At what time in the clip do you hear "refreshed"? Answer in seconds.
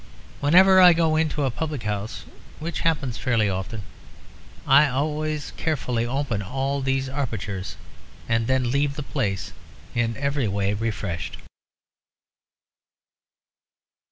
10.73-11.37